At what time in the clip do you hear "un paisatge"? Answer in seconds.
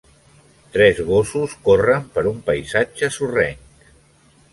2.31-3.11